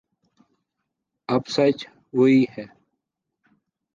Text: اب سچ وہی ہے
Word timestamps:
اب 1.29 1.43
سچ 1.47 1.79
وہی 2.13 2.43
ہے 2.53 2.65